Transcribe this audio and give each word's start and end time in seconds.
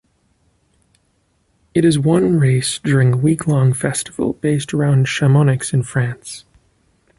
It 1.75 1.85
is 1.85 1.99
one 1.99 2.39
race 2.39 2.79
during 2.83 3.13
a 3.13 3.17
week-long 3.17 3.71
festival 3.71 4.33
based 4.33 4.73
around 4.73 5.05
Chamonix 5.07 5.71
in 5.75 5.83
France. 5.83 6.43